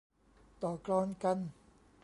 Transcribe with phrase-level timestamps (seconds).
[0.63, 1.37] ต่อกลอนกัน